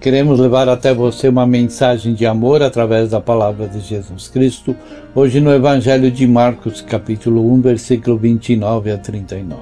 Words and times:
Queremos 0.00 0.38
levar 0.38 0.68
até 0.68 0.94
você 0.94 1.28
uma 1.28 1.44
mensagem 1.44 2.14
de 2.14 2.24
amor 2.24 2.62
através 2.62 3.10
da 3.10 3.20
palavra 3.20 3.66
de 3.66 3.80
Jesus 3.80 4.28
Cristo, 4.28 4.76
hoje 5.12 5.40
no 5.40 5.52
Evangelho 5.52 6.08
de 6.08 6.24
Marcos, 6.24 6.80
capítulo 6.80 7.52
1, 7.54 7.60
versículo 7.60 8.16
29 8.16 8.92
a 8.92 8.98
39. 8.98 9.60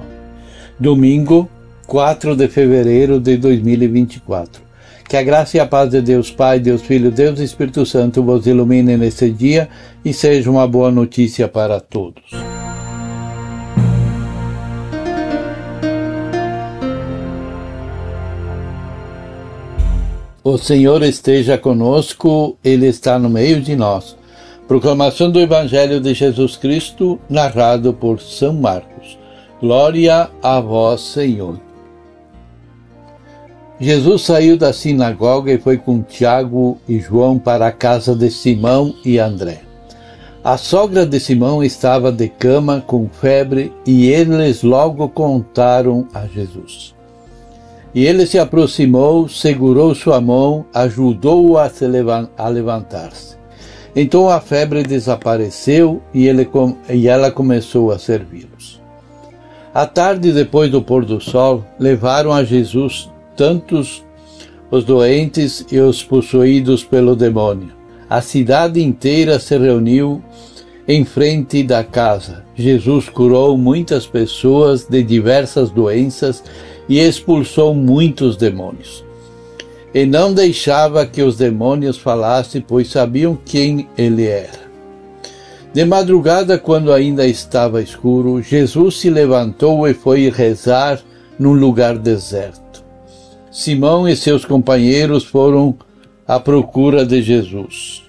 Domingo, 0.79 1.49
4 1.87 2.35
de 2.35 2.47
fevereiro 2.47 3.19
de 3.19 3.35
2024. 3.35 4.61
Que 5.09 5.17
a 5.17 5.23
graça 5.23 5.57
e 5.57 5.59
a 5.59 5.65
paz 5.65 5.89
de 5.89 6.01
Deus 6.01 6.29
Pai, 6.29 6.59
Deus 6.59 6.83
Filho, 6.83 7.09
Deus 7.09 7.39
Espírito 7.39 7.83
Santo 7.83 8.21
vos 8.21 8.45
ilumine 8.45 8.95
nesse 8.95 9.31
dia 9.31 9.67
e 10.05 10.13
seja 10.13 10.51
uma 10.51 10.67
boa 10.67 10.91
notícia 10.91 11.47
para 11.47 11.79
todos. 11.79 12.56
O 20.49 20.57
Senhor 20.57 21.03
esteja 21.03 21.57
conosco, 21.57 22.57
Ele 22.63 22.87
está 22.87 23.19
no 23.19 23.29
meio 23.29 23.59
de 23.59 23.75
nós. 23.75 24.15
Proclamação 24.65 25.29
do 25.29 25.41
Evangelho 25.41 25.99
de 25.99 26.13
Jesus 26.13 26.55
Cristo, 26.55 27.19
narrado 27.29 27.91
por 27.93 28.21
São 28.21 28.53
Marcos. 28.53 29.19
Glória 29.59 30.29
a 30.41 30.61
vós, 30.61 31.01
Senhor. 31.01 31.59
Jesus 33.77 34.21
saiu 34.21 34.55
da 34.55 34.71
sinagoga 34.71 35.51
e 35.51 35.57
foi 35.57 35.77
com 35.77 36.01
Tiago 36.01 36.77
e 36.87 36.97
João 36.97 37.37
para 37.37 37.67
a 37.67 37.71
casa 37.73 38.15
de 38.15 38.31
Simão 38.31 38.95
e 39.03 39.19
André. 39.19 39.63
A 40.45 40.55
sogra 40.55 41.05
de 41.05 41.19
Simão 41.19 41.61
estava 41.61 42.09
de 42.09 42.29
cama 42.29 42.81
com 42.87 43.09
febre 43.09 43.73
e 43.85 44.07
eles 44.07 44.63
logo 44.63 45.09
contaram 45.09 46.07
a 46.13 46.25
Jesus. 46.25 46.95
E 47.93 48.05
ele 48.05 48.25
se 48.25 48.37
aproximou, 48.37 49.27
segurou 49.27 49.95
sua 49.95 50.21
mão, 50.21 50.65
ajudou-o 50.73 51.57
a, 51.57 51.69
a 52.37 52.47
levantar-se. 52.47 53.37
Então 53.95 54.29
a 54.29 54.39
febre 54.39 54.83
desapareceu 54.83 56.01
e, 56.13 56.27
ele, 56.27 56.47
e 56.89 57.07
ela 57.07 57.31
começou 57.31 57.91
a 57.91 57.97
servi-los. 57.97 58.81
À 59.73 59.85
tarde, 59.85 60.31
depois 60.31 60.69
do 60.69 60.81
pôr 60.81 61.05
do 61.05 61.19
sol, 61.19 61.63
levaram 61.79 62.31
a 62.31 62.43
Jesus 62.43 63.09
tantos 63.35 64.03
os 64.69 64.83
doentes 64.83 65.65
e 65.71 65.79
os 65.79 66.03
possuídos 66.03 66.83
pelo 66.83 67.15
demônio. 67.15 67.71
A 68.09 68.21
cidade 68.21 68.81
inteira 68.81 69.39
se 69.39 69.57
reuniu 69.57 70.21
em 70.87 71.03
frente 71.03 71.63
da 71.63 71.83
casa. 71.83 72.45
Jesus 72.55 73.09
curou 73.09 73.57
muitas 73.57 74.05
pessoas 74.07 74.85
de 74.85 75.03
diversas 75.03 75.69
doenças 75.69 76.43
e 76.87 76.99
expulsou 76.99 77.73
muitos 77.73 78.35
demônios. 78.37 79.03
E 79.93 80.05
não 80.05 80.33
deixava 80.33 81.05
que 81.05 81.21
os 81.21 81.37
demônios 81.37 81.97
falassem, 81.97 82.61
pois 82.61 82.89
sabiam 82.89 83.37
quem 83.45 83.87
ele 83.97 84.25
era. 84.25 84.67
De 85.73 85.85
madrugada, 85.85 86.57
quando 86.57 86.91
ainda 86.91 87.25
estava 87.25 87.81
escuro, 87.81 88.41
Jesus 88.41 88.97
se 88.97 89.09
levantou 89.09 89.87
e 89.87 89.93
foi 89.93 90.29
rezar 90.29 90.99
num 91.37 91.53
lugar 91.53 91.97
deserto. 91.97 92.83
Simão 93.51 94.07
e 94.07 94.15
seus 94.15 94.45
companheiros 94.45 95.23
foram 95.23 95.75
à 96.27 96.39
procura 96.39 97.05
de 97.05 97.21
Jesus. 97.21 98.03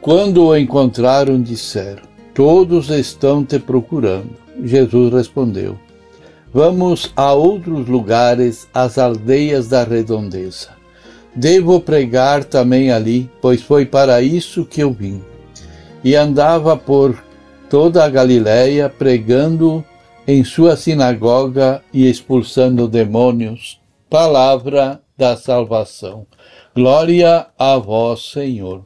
Quando 0.00 0.44
o 0.44 0.56
encontraram, 0.56 1.40
disseram: 1.40 2.02
Todos 2.34 2.90
estão 2.90 3.44
te 3.44 3.58
procurando. 3.58 4.30
Jesus 4.62 5.12
respondeu: 5.12 5.78
Vamos 6.54 7.12
a 7.16 7.32
outros 7.32 7.88
lugares, 7.88 8.68
às 8.72 8.96
aldeias 8.96 9.66
da 9.66 9.82
redondeza. 9.82 10.68
Devo 11.34 11.80
pregar 11.80 12.44
também 12.44 12.92
ali, 12.92 13.28
pois 13.42 13.60
foi 13.60 13.84
para 13.84 14.22
isso 14.22 14.64
que 14.64 14.80
eu 14.80 14.92
vim. 14.92 15.20
E 16.04 16.14
andava 16.14 16.76
por 16.76 17.20
toda 17.68 18.04
a 18.04 18.08
Galiléia 18.08 18.88
pregando 18.88 19.84
em 20.28 20.44
sua 20.44 20.76
sinagoga 20.76 21.82
e 21.92 22.08
expulsando 22.08 22.86
demônios. 22.86 23.80
Palavra 24.08 25.00
da 25.18 25.36
salvação. 25.36 26.24
Glória 26.72 27.48
a 27.58 27.76
vós, 27.78 28.30
Senhor. 28.30 28.84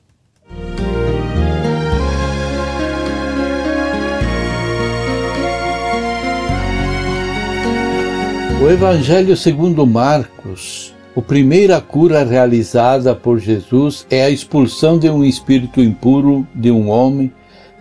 O 8.61 8.69
Evangelho 8.69 9.37
segundo 9.37 9.87
Marcos, 9.87 10.93
a 11.17 11.23
primeira 11.23 11.81
cura 11.81 12.25
realizada 12.25 13.15
por 13.15 13.39
Jesus 13.39 14.05
é 14.11 14.25
a 14.25 14.31
expulsão 14.31 14.99
de 14.99 15.09
um 15.09 15.25
espírito 15.25 15.81
impuro 15.81 16.45
de 16.53 16.69
um 16.69 16.91
homem 16.91 17.33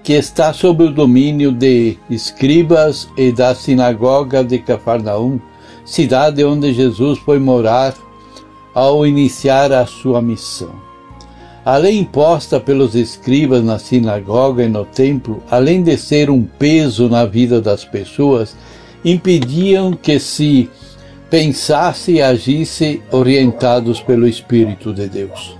que 0.03 0.13
está 0.13 0.53
sob 0.53 0.83
o 0.83 0.91
domínio 0.91 1.51
de 1.51 1.97
escribas 2.11 3.09
e 3.17 3.31
da 3.31 3.55
sinagoga 3.55 4.43
de 4.43 4.59
Cafarnaum, 4.59 5.39
cidade 5.83 6.43
onde 6.43 6.71
Jesus 6.71 7.17
foi 7.19 7.39
morar 7.39 7.95
ao 8.71 9.05
iniciar 9.05 9.73
a 9.73 9.83
sua 9.87 10.21
missão. 10.21 10.75
A 11.65 11.75
lei 11.77 11.97
imposta 11.97 12.59
pelos 12.59 12.93
escribas 12.93 13.63
na 13.63 13.79
sinagoga 13.79 14.63
e 14.63 14.69
no 14.69 14.85
templo, 14.85 15.41
além 15.49 15.81
de 15.81 15.97
ser 15.97 16.29
um 16.29 16.43
peso 16.43 17.09
na 17.09 17.25
vida 17.25 17.59
das 17.59 17.83
pessoas, 17.83 18.55
impediam 19.11 19.93
que 19.93 20.19
se 20.19 20.69
pensasse 21.29 22.13
e 22.13 22.21
agisse 22.21 23.01
orientados 23.11 24.01
pelo 24.01 24.27
Espírito 24.27 24.93
de 24.93 25.07
Deus. 25.07 25.57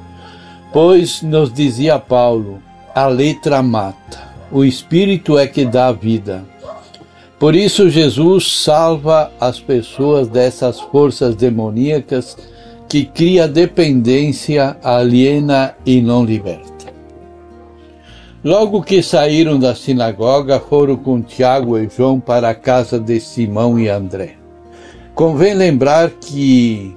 Pois, 0.73 1.21
nos 1.21 1.51
dizia 1.53 1.97
Paulo, 1.97 2.61
a 2.93 3.07
letra 3.07 3.61
mata, 3.61 4.27
o 4.51 4.63
Espírito 4.63 5.37
é 5.37 5.47
que 5.47 5.65
dá 5.65 5.91
vida. 5.91 6.43
Por 7.39 7.55
isso, 7.55 7.89
Jesus 7.89 8.63
salva 8.63 9.31
as 9.39 9.59
pessoas 9.59 10.27
dessas 10.27 10.79
forças 10.79 11.35
demoníacas 11.35 12.35
que 12.89 13.05
cria 13.05 13.47
dependência, 13.47 14.77
aliena 14.81 15.75
e 15.85 16.01
não 16.01 16.25
liberta. 16.25 16.76
Logo 18.47 18.81
que 18.81 19.03
saíram 19.03 19.59
da 19.59 19.75
sinagoga, 19.75 20.57
foram 20.57 20.95
com 20.95 21.21
Tiago 21.21 21.77
e 21.77 21.89
João 21.89 22.17
para 22.17 22.47
a 22.47 22.55
casa 22.55 22.97
de 22.97 23.19
Simão 23.19 23.77
e 23.77 23.89
André. 23.89 24.35
Convém 25.13 25.53
lembrar 25.53 26.11
que, 26.11 26.95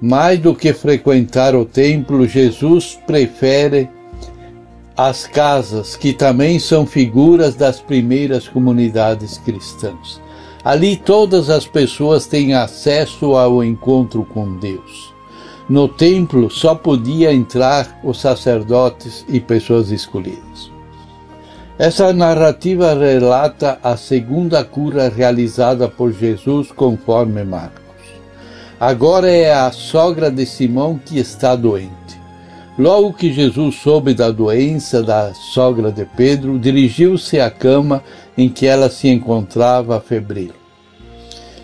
mais 0.00 0.38
do 0.38 0.54
que 0.54 0.72
frequentar 0.72 1.54
o 1.54 1.66
templo, 1.66 2.26
Jesus 2.26 2.98
prefere 3.06 3.90
as 4.96 5.26
casas, 5.26 5.96
que 5.96 6.14
também 6.14 6.58
são 6.58 6.86
figuras 6.86 7.54
das 7.54 7.78
primeiras 7.78 8.48
comunidades 8.48 9.36
cristãs. 9.36 10.18
Ali 10.64 10.96
todas 10.96 11.50
as 11.50 11.66
pessoas 11.66 12.26
têm 12.26 12.54
acesso 12.54 13.34
ao 13.34 13.62
encontro 13.62 14.24
com 14.24 14.56
Deus. 14.56 15.09
No 15.70 15.86
templo 15.86 16.50
só 16.50 16.74
podia 16.74 17.32
entrar 17.32 18.00
os 18.02 18.20
sacerdotes 18.20 19.24
e 19.28 19.38
pessoas 19.38 19.92
escolhidas. 19.92 20.68
Essa 21.78 22.12
narrativa 22.12 22.92
relata 22.92 23.78
a 23.80 23.96
segunda 23.96 24.64
cura 24.64 25.08
realizada 25.08 25.86
por 25.86 26.12
Jesus 26.12 26.72
conforme 26.72 27.44
Marcos. 27.44 27.84
Agora 28.80 29.30
é 29.30 29.52
a 29.52 29.70
sogra 29.70 30.28
de 30.28 30.44
Simão 30.44 30.98
que 30.98 31.20
está 31.20 31.54
doente. 31.54 32.18
Logo 32.76 33.12
que 33.12 33.32
Jesus 33.32 33.76
soube 33.76 34.12
da 34.12 34.32
doença 34.32 35.04
da 35.04 35.32
sogra 35.32 35.92
de 35.92 36.04
Pedro, 36.04 36.58
dirigiu-se 36.58 37.38
à 37.38 37.48
cama 37.48 38.02
em 38.36 38.48
que 38.48 38.66
ela 38.66 38.90
se 38.90 39.06
encontrava 39.06 40.00
febril. 40.00 40.59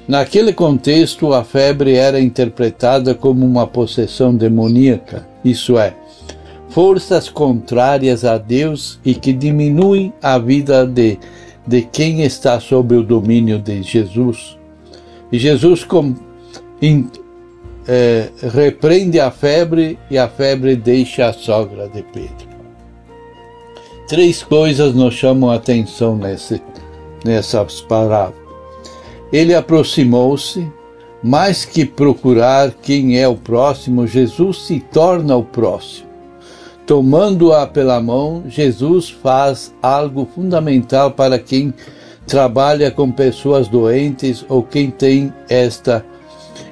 Naquele 0.08 0.52
contexto, 0.52 1.32
a 1.32 1.42
febre 1.42 1.94
era 1.94 2.20
interpretada 2.20 3.14
como 3.14 3.44
uma 3.44 3.66
possessão 3.66 4.34
demoníaca, 4.34 5.26
isso 5.44 5.76
é, 5.76 5.96
forças 6.68 7.28
contrárias 7.28 8.24
a 8.24 8.38
Deus 8.38 9.00
e 9.04 9.14
que 9.14 9.32
diminuem 9.32 10.12
a 10.22 10.38
vida 10.38 10.86
de, 10.86 11.18
de 11.66 11.82
quem 11.82 12.22
está 12.22 12.60
sob 12.60 12.94
o 12.94 13.02
domínio 13.02 13.58
de 13.58 13.82
Jesus. 13.82 14.56
E 15.32 15.38
Jesus 15.40 15.82
com, 15.82 16.14
in, 16.80 17.10
é, 17.88 18.28
repreende 18.52 19.18
a 19.18 19.32
febre 19.32 19.98
e 20.08 20.16
a 20.16 20.28
febre 20.28 20.76
deixa 20.76 21.26
a 21.26 21.32
sogra 21.32 21.88
de 21.88 22.02
Pedro. 22.02 22.46
Três 24.06 24.40
coisas 24.40 24.94
nos 24.94 25.14
chamam 25.14 25.50
a 25.50 25.56
atenção 25.56 26.16
nesse, 26.16 26.62
nessas 27.24 27.80
parábolas. 27.80 28.45
Ele 29.32 29.54
aproximou-se, 29.54 30.66
mais 31.22 31.64
que 31.64 31.84
procurar 31.84 32.72
quem 32.82 33.18
é 33.18 33.26
o 33.26 33.34
próximo, 33.34 34.06
Jesus 34.06 34.62
se 34.62 34.80
torna 34.80 35.36
o 35.36 35.42
próximo. 35.42 36.06
Tomando-a 36.86 37.66
pela 37.66 38.00
mão, 38.00 38.44
Jesus 38.46 39.10
faz 39.10 39.74
algo 39.82 40.28
fundamental 40.32 41.10
para 41.10 41.36
quem 41.36 41.74
trabalha 42.26 42.90
com 42.90 43.10
pessoas 43.10 43.66
doentes 43.66 44.44
ou 44.48 44.62
quem 44.62 44.90
tem 44.90 45.32
esta, 45.48 46.04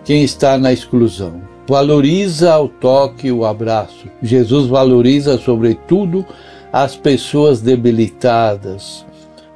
quem 0.05 0.23
está 0.23 0.57
na 0.57 0.73
exclusão. 0.73 1.43
Valoriza 1.67 2.57
o 2.59 2.69
toque, 2.69 3.33
o 3.33 3.45
abraço. 3.45 4.07
Jesus 4.23 4.69
valoriza, 4.69 5.39
sobretudo, 5.39 6.25
as 6.73 6.95
pessoas 6.95 7.61
debilitadas, 7.61 9.05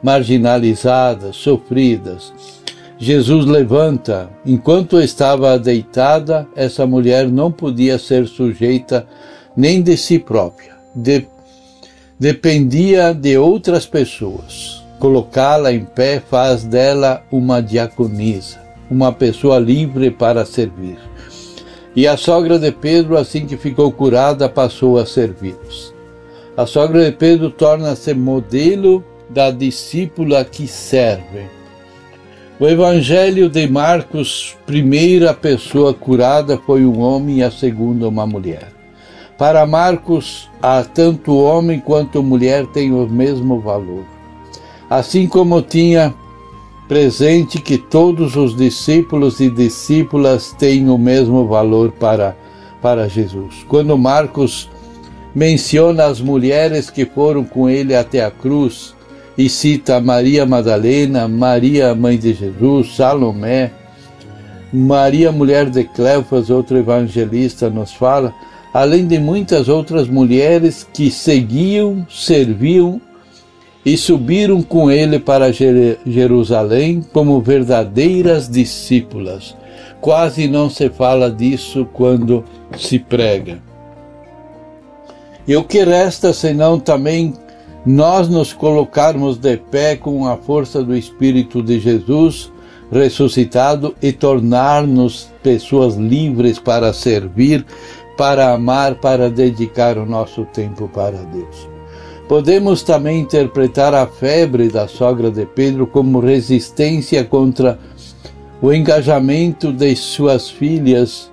marginalizadas, 0.02 1.36
sofridas. 1.36 2.32
Jesus 2.98 3.46
levanta. 3.46 4.28
Enquanto 4.44 5.00
estava 5.00 5.56
deitada, 5.58 6.46
essa 6.56 6.84
mulher 6.84 7.28
não 7.28 7.50
podia 7.52 7.96
ser 7.98 8.26
sujeita 8.26 9.06
nem 9.56 9.80
de 9.80 9.96
si 9.96 10.18
própria. 10.18 10.76
De, 10.94 11.26
dependia 12.18 13.14
de 13.14 13.38
outras 13.38 13.86
pessoas. 13.86 14.82
Colocá-la 14.98 15.72
em 15.72 15.84
pé 15.84 16.20
faz 16.20 16.64
dela 16.64 17.22
uma 17.30 17.62
diaconisa, 17.62 18.60
uma 18.90 19.12
pessoa 19.12 19.58
livre 19.58 20.10
para 20.10 20.44
servir. 20.44 20.98
E 21.94 22.06
a 22.06 22.16
sogra 22.16 22.58
de 22.58 22.72
Pedro, 22.72 23.16
assim 23.16 23.46
que 23.46 23.56
ficou 23.56 23.92
curada, 23.92 24.48
passou 24.48 24.98
a 24.98 25.06
servi-los. 25.06 25.94
A 26.56 26.66
sogra 26.66 27.04
de 27.04 27.12
Pedro 27.12 27.50
torna-se 27.50 28.12
modelo 28.12 29.04
da 29.30 29.52
discípula 29.52 30.44
que 30.44 30.66
serve. 30.66 31.57
O 32.60 32.66
Evangelho 32.66 33.48
de 33.48 33.68
Marcos, 33.68 34.56
primeira 34.66 35.32
pessoa 35.32 35.94
curada 35.94 36.58
foi 36.66 36.84
um 36.84 36.98
homem 36.98 37.36
e 37.36 37.42
a 37.44 37.52
segunda 37.52 38.08
uma 38.08 38.26
mulher. 38.26 38.72
Para 39.38 39.64
Marcos, 39.64 40.50
a 40.60 40.82
tanto 40.82 41.36
homem 41.36 41.78
quanto 41.78 42.20
mulher 42.20 42.66
têm 42.66 42.92
o 42.92 43.06
mesmo 43.06 43.60
valor. 43.60 44.04
Assim 44.90 45.28
como 45.28 45.62
tinha 45.62 46.12
presente 46.88 47.60
que 47.60 47.78
todos 47.78 48.34
os 48.34 48.56
discípulos 48.56 49.38
e 49.38 49.48
discípulas 49.48 50.50
têm 50.58 50.90
o 50.90 50.98
mesmo 50.98 51.46
valor 51.46 51.92
para, 51.92 52.36
para 52.82 53.08
Jesus. 53.08 53.64
Quando 53.68 53.96
Marcos 53.96 54.68
menciona 55.32 56.06
as 56.06 56.20
mulheres 56.20 56.90
que 56.90 57.06
foram 57.06 57.44
com 57.44 57.68
ele 57.68 57.94
até 57.94 58.24
a 58.24 58.32
cruz 58.32 58.97
e 59.38 59.48
cita 59.48 60.00
Maria 60.00 60.44
Madalena, 60.44 61.28
Maria 61.28 61.94
mãe 61.94 62.18
de 62.18 62.34
Jesus, 62.34 62.96
Salomé, 62.96 63.70
Maria 64.72 65.30
mulher 65.30 65.70
de 65.70 65.84
Cleofas, 65.84 66.50
outro 66.50 66.76
evangelista 66.76 67.70
nos 67.70 67.92
fala, 67.92 68.34
além 68.74 69.06
de 69.06 69.16
muitas 69.16 69.68
outras 69.68 70.08
mulheres 70.08 70.84
que 70.92 71.08
seguiam, 71.08 72.04
serviam 72.10 73.00
e 73.86 73.96
subiram 73.96 74.60
com 74.60 74.90
ele 74.90 75.20
para 75.20 75.52
Jerusalém 75.52 77.00
como 77.12 77.40
verdadeiras 77.40 78.48
discípulas. 78.48 79.56
Quase 80.00 80.48
não 80.48 80.68
se 80.68 80.90
fala 80.90 81.30
disso 81.30 81.86
quando 81.92 82.44
se 82.76 82.98
prega. 82.98 83.60
E 85.46 85.56
o 85.56 85.62
que 85.62 85.82
resta 85.82 86.32
senão 86.32 86.78
também 86.78 87.32
nós 87.88 88.28
nos 88.28 88.52
colocarmos 88.52 89.38
de 89.38 89.56
pé 89.56 89.96
com 89.96 90.28
a 90.28 90.36
força 90.36 90.84
do 90.84 90.94
Espírito 90.94 91.62
de 91.62 91.80
Jesus 91.80 92.52
ressuscitado 92.92 93.94
e 94.02 94.12
tornar-nos 94.12 95.32
pessoas 95.42 95.94
livres 95.94 96.58
para 96.58 96.92
servir, 96.92 97.64
para 98.14 98.52
amar, 98.52 98.96
para 98.96 99.30
dedicar 99.30 99.96
o 99.96 100.04
nosso 100.04 100.44
tempo 100.52 100.86
para 100.86 101.16
Deus. 101.16 101.66
Podemos 102.28 102.82
também 102.82 103.20
interpretar 103.20 103.94
a 103.94 104.06
febre 104.06 104.68
da 104.68 104.86
sogra 104.86 105.30
de 105.30 105.46
Pedro 105.46 105.86
como 105.86 106.20
resistência 106.20 107.24
contra 107.24 107.78
o 108.60 108.70
engajamento 108.70 109.72
de 109.72 109.96
suas 109.96 110.50
filhas 110.50 111.32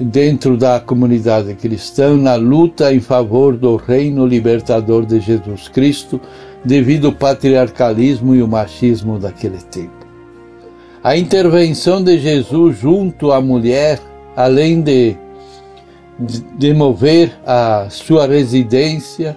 dentro 0.00 0.56
da 0.56 0.80
comunidade 0.80 1.54
cristã 1.54 2.16
na 2.16 2.34
luta 2.34 2.92
em 2.92 3.00
favor 3.00 3.56
do 3.56 3.76
reino 3.76 4.26
libertador 4.26 5.06
de 5.06 5.20
Jesus 5.20 5.68
Cristo, 5.68 6.20
devido 6.64 7.08
ao 7.08 7.12
patriarcalismo 7.12 8.34
e 8.34 8.42
o 8.42 8.48
machismo 8.48 9.18
daquele 9.18 9.58
tempo. 9.58 10.04
A 11.02 11.16
intervenção 11.16 12.02
de 12.02 12.18
Jesus 12.18 12.78
junto 12.78 13.30
à 13.30 13.40
mulher, 13.40 14.00
além 14.34 14.80
de 14.80 15.16
demover 16.58 17.32
a 17.46 17.86
sua 17.90 18.26
residência, 18.26 19.36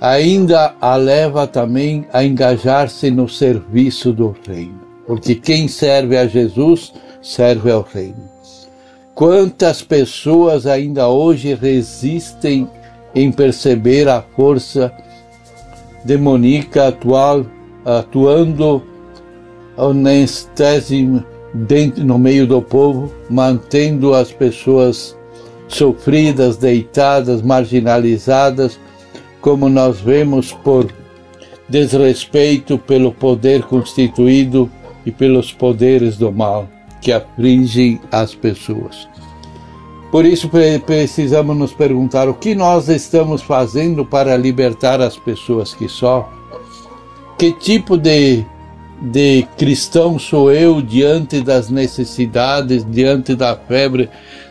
ainda 0.00 0.74
a 0.80 0.96
leva 0.96 1.46
também 1.46 2.06
a 2.12 2.24
engajar-se 2.24 3.10
no 3.10 3.28
serviço 3.28 4.12
do 4.12 4.34
reino, 4.46 4.80
porque 5.06 5.34
quem 5.34 5.68
serve 5.68 6.16
a 6.16 6.26
Jesus 6.26 6.92
serve 7.20 7.70
ao 7.70 7.82
reino. 7.82 8.31
Quantas 9.14 9.82
pessoas 9.82 10.66
ainda 10.66 11.06
hoje 11.08 11.54
resistem 11.54 12.66
em 13.14 13.30
perceber 13.30 14.08
a 14.08 14.22
força 14.22 14.90
demoníaca 16.02 16.88
atual 16.88 17.44
atuando 17.84 18.82
anestésimo 19.76 21.22
dentro 21.52 22.02
no 22.04 22.18
meio 22.18 22.46
do 22.46 22.62
povo, 22.62 23.12
mantendo 23.28 24.14
as 24.14 24.32
pessoas 24.32 25.16
sofridas, 25.68 26.56
deitadas, 26.56 27.42
marginalizadas, 27.42 28.80
como 29.42 29.68
nós 29.68 30.00
vemos 30.00 30.52
por 30.52 30.90
desrespeito 31.68 32.78
pelo 32.78 33.12
poder 33.12 33.62
constituído 33.64 34.70
e 35.04 35.10
pelos 35.10 35.52
poderes 35.52 36.16
do 36.16 36.32
mal 36.32 36.66
que 37.02 37.12
afligem 37.12 38.00
as 38.10 38.34
pessoas. 38.34 39.08
Por 40.10 40.24
isso 40.24 40.48
precisamos 40.86 41.56
nos 41.56 41.72
perguntar 41.72 42.28
o 42.28 42.34
que 42.34 42.54
nós 42.54 42.88
estamos 42.88 43.42
fazendo 43.42 44.04
para 44.04 44.36
libertar 44.36 45.00
as 45.00 45.16
pessoas 45.16 45.74
que 45.74 45.88
sofrem. 45.88 46.40
Que 47.38 47.50
tipo 47.52 47.96
de, 47.96 48.44
de 49.00 49.46
cristão 49.56 50.18
sou 50.18 50.52
eu 50.52 50.80
diante 50.80 51.40
das 51.40 51.70
necessidades, 51.70 52.86
diante 52.88 53.34
da 53.34 53.56
febre 53.56 54.08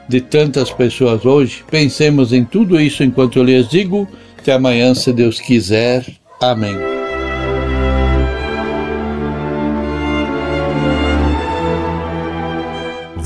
de 0.10 0.20
tantas 0.20 0.72
pessoas 0.72 1.26
hoje? 1.26 1.64
Pensemos 1.70 2.34
em 2.34 2.44
tudo 2.44 2.82
isso 2.82 3.04
enquanto 3.04 3.38
eu 3.38 3.44
lhes 3.44 3.70
digo. 3.70 4.08
Até 4.38 4.54
amanhã, 4.54 4.96
se 4.96 5.14
Deus 5.14 5.40
quiser. 5.40 6.06
Amém. 6.42 6.91